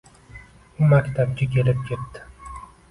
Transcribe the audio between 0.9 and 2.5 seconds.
maktabga kelib ketdi.